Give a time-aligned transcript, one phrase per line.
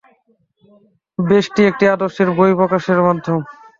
[1.19, 3.39] ব্যষ্টি একটি আদর্শের বহিঃপ্রকাশের মাধ্যম।